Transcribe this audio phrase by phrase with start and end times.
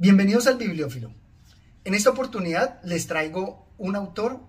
[0.00, 1.12] Bienvenidos al Bibliófilo.
[1.84, 4.40] En esta oportunidad les traigo un autor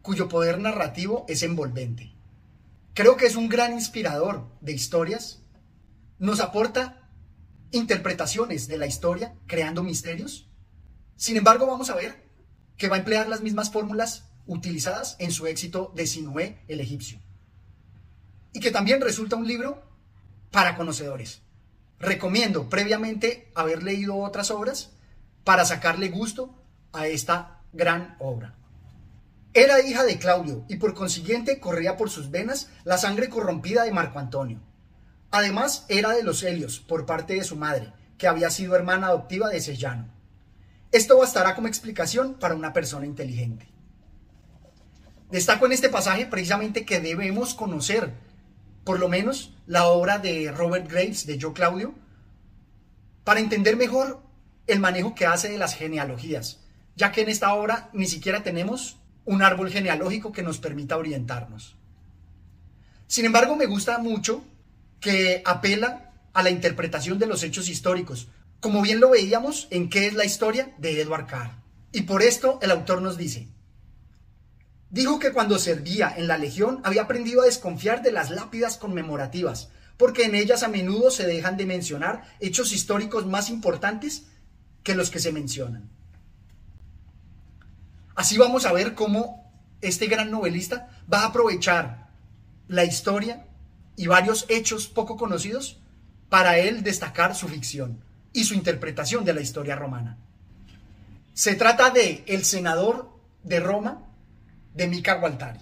[0.00, 2.14] cuyo poder narrativo es envolvente.
[2.94, 5.42] Creo que es un gran inspirador de historias.
[6.20, 7.10] Nos aporta
[7.72, 10.48] interpretaciones de la historia, creando misterios.
[11.16, 12.30] Sin embargo, vamos a ver
[12.76, 17.18] que va a emplear las mismas fórmulas utilizadas en su éxito de Sinué el egipcio.
[18.52, 19.82] Y que también resulta un libro
[20.52, 21.42] para conocedores.
[22.00, 24.90] Recomiendo previamente haber leído otras obras
[25.44, 26.54] para sacarle gusto
[26.92, 28.54] a esta gran obra.
[29.52, 33.92] Era hija de Claudio y por consiguiente corría por sus venas la sangre corrompida de
[33.92, 34.60] Marco Antonio.
[35.30, 39.48] Además era de los Helios por parte de su madre, que había sido hermana adoptiva
[39.48, 40.08] de Sellano.
[40.92, 43.68] Esto bastará como explicación para una persona inteligente.
[45.30, 48.12] Destaco en este pasaje precisamente que debemos conocer
[48.84, 51.94] por lo menos la obra de Robert Graves, de Joe Claudio,
[53.22, 54.20] para entender mejor
[54.66, 56.58] el manejo que hace de las genealogías,
[56.96, 61.76] ya que en esta obra ni siquiera tenemos un árbol genealógico que nos permita orientarnos.
[63.06, 64.42] Sin embargo, me gusta mucho
[64.98, 68.26] que apela a la interpretación de los hechos históricos,
[68.58, 71.52] como bien lo veíamos en qué es la historia de Edward Carr.
[71.92, 73.46] Y por esto el autor nos dice,
[74.90, 79.70] Dijo que cuando servía en la Legión había aprendido a desconfiar de las lápidas conmemorativas,
[79.96, 84.24] porque en ellas a menudo se dejan de mencionar hechos históricos más importantes
[84.82, 85.88] que los que se mencionan.
[88.16, 92.08] Así vamos a ver cómo este gran novelista va a aprovechar
[92.66, 93.46] la historia
[93.96, 95.80] y varios hechos poco conocidos
[96.28, 98.02] para él destacar su ficción
[98.32, 100.18] y su interpretación de la historia romana.
[101.34, 103.10] Se trata de El senador
[103.44, 104.09] de Roma
[104.74, 105.60] de Mika Gualtari.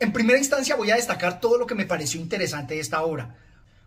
[0.00, 3.36] En primera instancia voy a destacar todo lo que me pareció interesante de esta obra,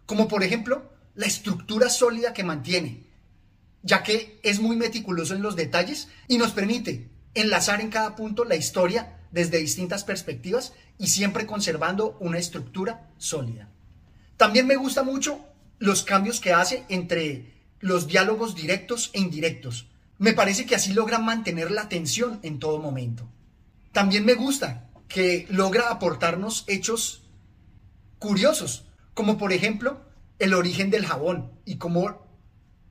[0.05, 3.07] como por ejemplo la estructura sólida que mantiene,
[3.81, 8.43] ya que es muy meticuloso en los detalles y nos permite enlazar en cada punto
[8.43, 13.69] la historia desde distintas perspectivas y siempre conservando una estructura sólida.
[14.37, 15.39] También me gusta mucho
[15.79, 19.87] los cambios que hace entre los diálogos directos e indirectos.
[20.17, 23.27] Me parece que así logra mantener la atención en todo momento.
[23.91, 27.23] También me gusta que logra aportarnos hechos
[28.19, 30.01] curiosos, como por ejemplo
[30.39, 32.25] el origen del jabón y cómo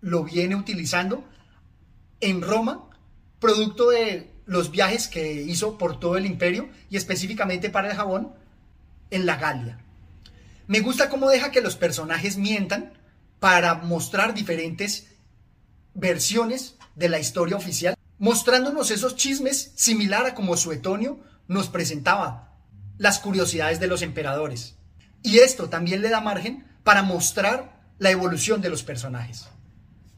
[0.00, 1.24] lo viene utilizando
[2.20, 2.90] en Roma,
[3.38, 8.32] producto de los viajes que hizo por todo el imperio y específicamente para el jabón
[9.12, 9.78] en la Galia.
[10.66, 12.92] Me gusta cómo deja que los personajes mientan
[13.38, 15.06] para mostrar diferentes
[15.94, 22.52] versiones de la historia oficial, mostrándonos esos chismes similar a como Suetonio nos presentaba
[22.98, 24.74] las curiosidades de los emperadores.
[25.22, 29.46] Y esto también le da margen para mostrar la evolución de los personajes.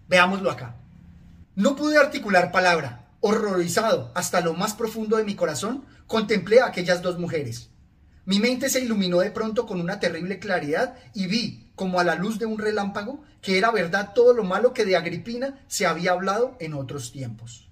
[0.08, 0.76] Veámoslo acá.
[1.54, 7.02] No pude articular palabra, Horrorizado hasta lo más profundo de mi corazón, contemplé a aquellas
[7.02, 7.70] dos mujeres.
[8.24, 12.16] Mi mente se iluminó de pronto con una terrible claridad y vi, como a la
[12.16, 16.10] luz de un relámpago, que era verdad todo lo malo que de Agripina se había
[16.10, 17.70] hablado en otros tiempos.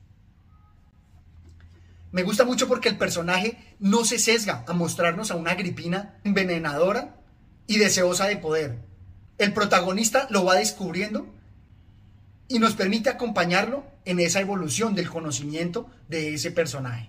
[2.12, 7.16] Me gusta mucho porque el personaje no se sesga a mostrarnos a una Agripina envenenadora
[7.66, 8.78] y deseosa de poder.
[9.36, 11.26] El protagonista lo va descubriendo
[12.50, 17.08] y nos permite acompañarlo en esa evolución del conocimiento de ese personaje.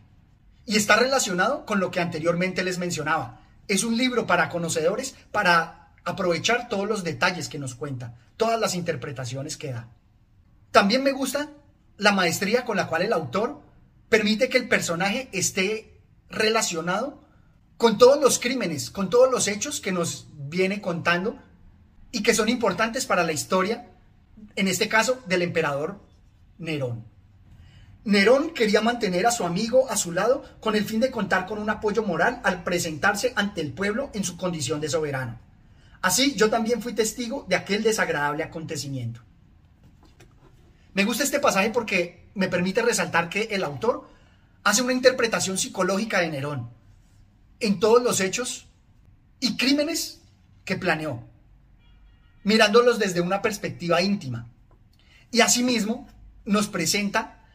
[0.67, 3.41] Y está relacionado con lo que anteriormente les mencionaba.
[3.67, 8.75] Es un libro para conocedores para aprovechar todos los detalles que nos cuenta, todas las
[8.75, 9.89] interpretaciones que da.
[10.69, 11.49] También me gusta
[11.97, 13.63] la maestría con la cual el autor
[14.09, 17.19] permite que el personaje esté relacionado
[17.77, 21.39] con todos los crímenes, con todos los hechos que nos viene contando
[22.11, 23.90] y que son importantes para la historia
[24.55, 25.99] en este caso del emperador
[26.57, 27.05] Nerón.
[28.03, 31.59] Nerón quería mantener a su amigo a su lado con el fin de contar con
[31.59, 35.39] un apoyo moral al presentarse ante el pueblo en su condición de soberano.
[36.01, 39.21] Así yo también fui testigo de aquel desagradable acontecimiento.
[40.93, 44.09] Me gusta este pasaje porque me permite resaltar que el autor
[44.63, 46.69] hace una interpretación psicológica de Nerón
[47.59, 48.67] en todos los hechos
[49.39, 50.21] y crímenes
[50.65, 51.30] que planeó
[52.43, 54.47] mirándolos desde una perspectiva íntima.
[55.31, 56.07] Y asimismo
[56.45, 57.45] nos presenta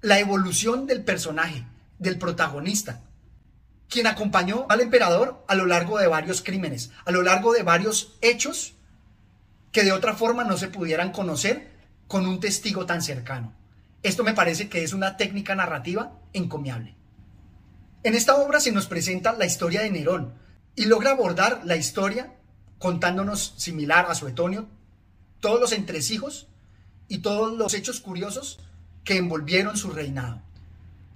[0.00, 1.64] la evolución del personaje,
[1.98, 3.02] del protagonista,
[3.88, 8.16] quien acompañó al emperador a lo largo de varios crímenes, a lo largo de varios
[8.20, 8.74] hechos
[9.72, 11.70] que de otra forma no se pudieran conocer
[12.06, 13.54] con un testigo tan cercano.
[14.02, 16.94] Esto me parece que es una técnica narrativa encomiable.
[18.02, 20.34] En esta obra se nos presenta la historia de Nerón
[20.76, 22.34] y logra abordar la historia
[22.84, 24.68] contándonos similar a Suetonio
[25.40, 26.48] todos los entresijos
[27.08, 28.58] y todos los hechos curiosos
[29.04, 30.42] que envolvieron su reinado.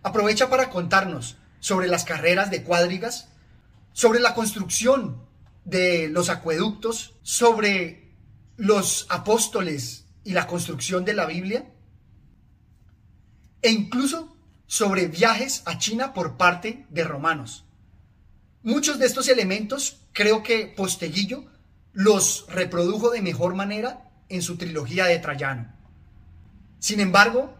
[0.02, 3.28] Aprovecha para contarnos sobre las carreras de cuadrigas,
[3.92, 5.20] sobre la construcción
[5.66, 8.14] de los acueductos, sobre
[8.56, 11.70] los apóstoles y la construcción de la Biblia,
[13.60, 14.34] e incluso
[14.66, 17.66] sobre viajes a China por parte de romanos.
[18.62, 21.57] Muchos de estos elementos creo que Posteguillo
[21.98, 25.66] los reprodujo de mejor manera en su trilogía de Trayano.
[26.78, 27.52] Sin embargo,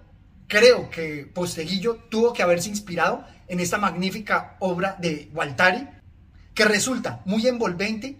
[0.46, 5.88] creo que Posteguillo tuvo que haberse inspirado en esta magnífica obra de Gualtari,
[6.55, 8.17] que resulta muy envolvente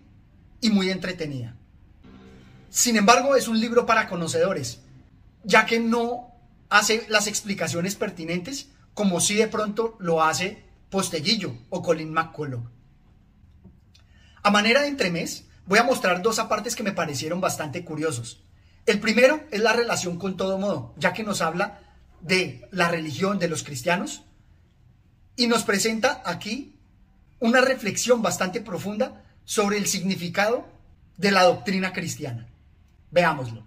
[0.61, 1.55] y muy entretenida.
[2.69, 4.81] Sin embargo, es un libro para conocedores,
[5.44, 6.35] ya que no
[6.69, 12.69] hace las explicaciones pertinentes como si de pronto lo hace Posteguillo o Colin McCullough.
[14.43, 18.43] A manera de entremés, voy a mostrar dos apartes que me parecieron bastante curiosos.
[18.87, 21.81] El primero es la relación con todo modo, ya que nos habla
[22.23, 24.23] de la religión de los cristianos
[25.37, 26.75] y nos presenta aquí
[27.38, 30.67] una reflexión bastante profunda sobre el significado
[31.19, 32.49] de la doctrina cristiana.
[33.11, 33.62] Veámoslo.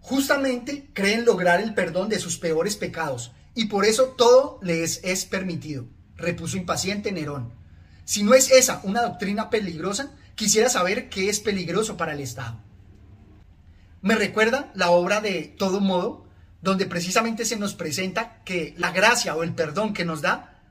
[0.00, 5.26] Justamente creen lograr el perdón de sus peores pecados y por eso todo les es
[5.26, 5.84] permitido,
[6.16, 7.52] repuso impaciente Nerón.
[8.06, 12.60] Si no es esa una doctrina peligrosa, quisiera saber qué es peligroso para el Estado.
[14.02, 16.26] Me recuerda la obra de Todo Modo,
[16.62, 20.62] donde precisamente se nos presenta que la gracia o el perdón que nos da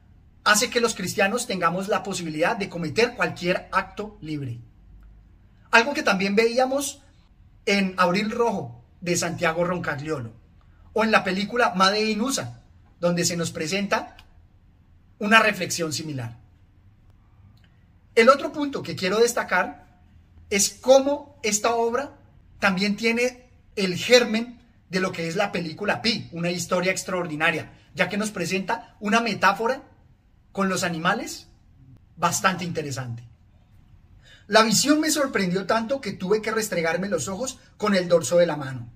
[0.43, 4.59] hace que los cristianos tengamos la posibilidad de cometer cualquier acto libre.
[5.71, 7.01] Algo que también veíamos
[7.65, 10.33] en Abril Rojo de Santiago Roncagliolo
[10.93, 12.63] o en la película Made in USA,
[12.99, 14.17] donde se nos presenta
[15.19, 16.39] una reflexión similar.
[18.19, 19.87] El otro punto que quiero destacar
[20.49, 22.17] es cómo esta obra
[22.59, 28.09] también tiene el germen de lo que es la película Pi, una historia extraordinaria, ya
[28.09, 29.83] que nos presenta una metáfora
[30.51, 31.47] con los animales
[32.17, 33.23] bastante interesante.
[34.47, 38.47] La visión me sorprendió tanto que tuve que restregarme los ojos con el dorso de
[38.47, 38.91] la mano.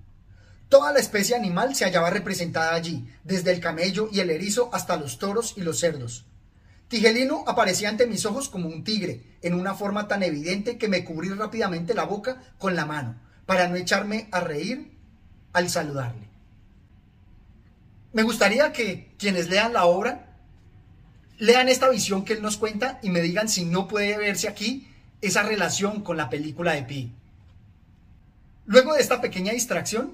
[0.68, 4.98] Toda la especie animal se hallaba representada allí, desde el camello y el erizo hasta
[4.98, 6.26] los toros y los cerdos.
[6.88, 11.04] Tigelino aparecía ante mis ojos como un tigre, en una forma tan evidente que me
[11.04, 13.16] cubrí rápidamente la boca con la mano,
[13.46, 14.92] para no echarme a reír
[15.52, 16.28] al saludarle.
[18.12, 20.34] Me gustaría que quienes lean la obra
[21.38, 24.88] lean esta visión que él nos cuenta y me digan si no puede verse aquí
[25.20, 27.12] esa relación con la película de Pi.
[28.66, 30.12] Luego de esta pequeña distracción,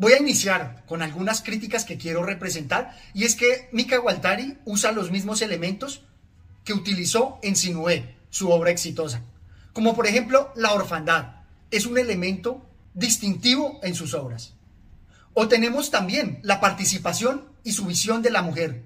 [0.00, 4.92] voy a iniciar con algunas críticas que quiero representar y es que Mika Gualtari usa
[4.92, 6.04] los mismos elementos
[6.64, 9.22] que utilizó en Sinué, su obra exitosa,
[9.74, 14.54] como por ejemplo la orfandad, es un elemento distintivo en sus obras.
[15.34, 18.82] O tenemos también la participación y su visión de la mujer,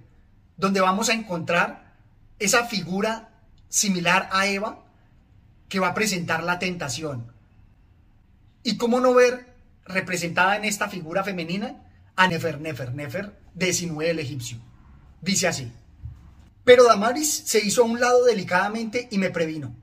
[0.56, 1.94] donde vamos a encontrar
[2.40, 3.30] esa figura
[3.68, 4.84] similar a Eva
[5.68, 7.32] que va a presentar la tentación.
[8.64, 9.53] ¿Y cómo no ver
[9.86, 11.82] representada en esta figura femenina
[12.16, 14.58] a Nefer, Nefer, Nefer de Sinué el egipcio.
[15.20, 15.72] Dice así.
[16.64, 19.74] Pero Damaris se hizo a un lado delicadamente y me previno.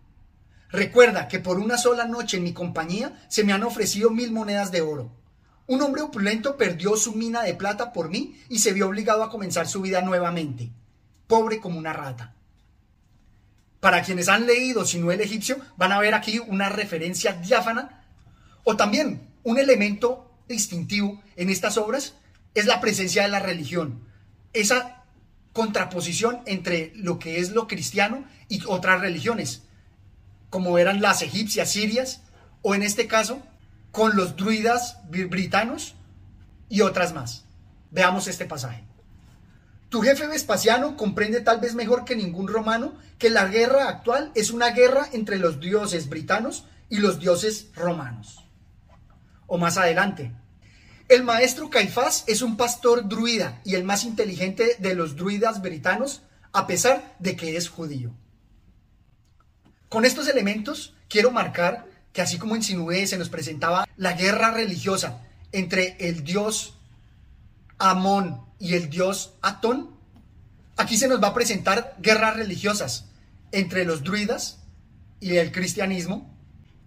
[0.69, 4.71] Recuerda que por una sola noche en mi compañía se me han ofrecido mil monedas
[4.71, 5.11] de oro.
[5.67, 9.29] Un hombre opulento perdió su mina de plata por mí y se vio obligado a
[9.29, 10.71] comenzar su vida nuevamente,
[11.27, 12.35] pobre como una rata.
[13.79, 18.05] Para quienes han leído Sinué el egipcio, van a ver aquí una referencia diáfana
[18.63, 22.15] o también un elemento distintivo en estas obras
[22.53, 24.03] es la presencia de la religión,
[24.53, 25.03] esa
[25.53, 29.63] contraposición entre lo que es lo cristiano y otras religiones,
[30.49, 32.21] como eran las egipcias, sirias,
[32.61, 33.41] o en este caso,
[33.91, 35.95] con los druidas britanos
[36.69, 37.45] y otras más.
[37.89, 38.83] Veamos este pasaje.
[39.89, 44.51] Tu jefe Vespasiano comprende tal vez mejor que ningún romano que la guerra actual es
[44.51, 48.40] una guerra entre los dioses britanos y los dioses romanos
[49.51, 50.31] o más adelante.
[51.09, 56.21] El maestro Caifás es un pastor druida y el más inteligente de los druidas britanos,
[56.53, 58.13] a pesar de que es judío.
[59.89, 64.51] Con estos elementos quiero marcar que así como en Sinué se nos presentaba la guerra
[64.51, 66.77] religiosa entre el dios
[67.77, 69.97] Amón y el dios Atón,
[70.77, 73.07] aquí se nos va a presentar guerras religiosas
[73.51, 74.59] entre los druidas
[75.19, 76.33] y el cristianismo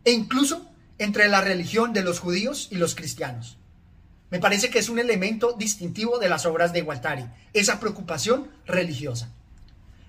[0.06, 3.58] e incluso entre la religión de los judíos y los cristianos.
[4.30, 9.30] Me parece que es un elemento distintivo de las obras de Guattari, esa preocupación religiosa.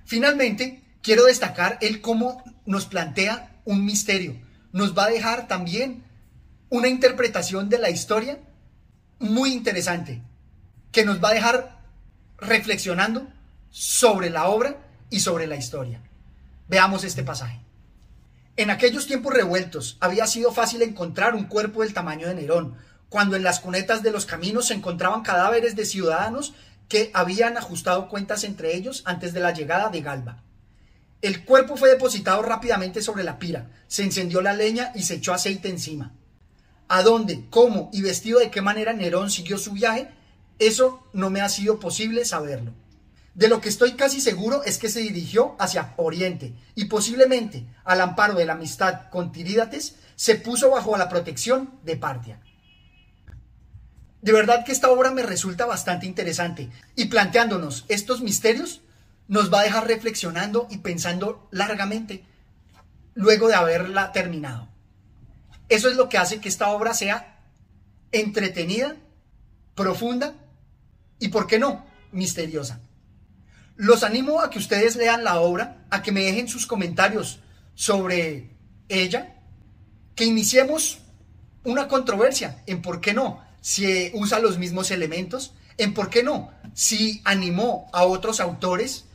[0.05, 4.35] Finalmente, quiero destacar el cómo nos plantea un misterio.
[4.71, 6.03] Nos va a dejar también
[6.69, 8.39] una interpretación de la historia
[9.19, 10.21] muy interesante,
[10.91, 11.79] que nos va a dejar
[12.37, 13.27] reflexionando
[13.69, 14.77] sobre la obra
[15.09, 16.01] y sobre la historia.
[16.67, 17.64] Veamos este pasaje.
[18.57, 22.77] En aquellos tiempos revueltos había sido fácil encontrar un cuerpo del tamaño de Nerón,
[23.09, 26.53] cuando en las cunetas de los caminos se encontraban cadáveres de ciudadanos
[26.87, 30.43] que habían ajustado cuentas entre ellos antes de la llegada de Galba.
[31.21, 35.33] El cuerpo fue depositado rápidamente sobre la pira, se encendió la leña y se echó
[35.33, 36.13] aceite encima.
[36.87, 40.07] ¿A dónde, cómo y vestido de qué manera Nerón siguió su viaje?
[40.59, 42.71] Eso no me ha sido posible saberlo.
[43.35, 47.99] De lo que estoy casi seguro es que se dirigió hacia Oriente y posiblemente, al
[47.99, 52.39] amparo de la amistad con Tirídates, se puso bajo la protección de Partia.
[54.21, 58.81] De verdad que esta obra me resulta bastante interesante y planteándonos estos misterios
[59.27, 62.23] nos va a dejar reflexionando y pensando largamente
[63.15, 64.69] luego de haberla terminado.
[65.67, 67.39] Eso es lo que hace que esta obra sea
[68.13, 68.95] entretenida,
[69.75, 70.35] profunda
[71.19, 72.79] y, ¿por qué no?, misteriosa.
[73.75, 77.39] Los animo a que ustedes lean la obra, a que me dejen sus comentarios
[77.73, 78.51] sobre
[78.87, 79.35] ella,
[80.15, 80.99] que iniciemos
[81.63, 86.51] una controversia en por qué no, si usa los mismos elementos, en por qué no,
[86.73, 89.05] si animó a otros autores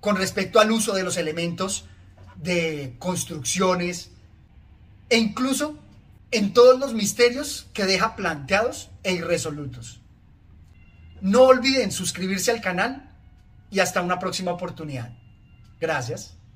[0.00, 1.84] con respecto al uso de los elementos
[2.36, 4.10] de construcciones
[5.08, 5.78] e incluso
[6.30, 10.00] en todos los misterios que deja planteados e irresolutos.
[11.20, 13.09] No olviden suscribirse al canal
[13.70, 15.10] y hasta una próxima oportunidad.
[15.80, 16.39] Gracias.